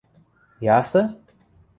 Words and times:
–Ясы?! 0.67 1.03